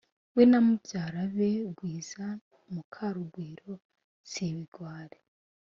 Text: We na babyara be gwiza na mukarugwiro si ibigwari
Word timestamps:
We 0.35 0.43
na 0.51 0.59
babyara 0.65 1.21
be 1.35 1.49
gwiza 1.77 2.25
na 2.35 2.39
mukarugwiro 2.73 3.71
si 4.29 4.41
ibigwari 4.51 5.19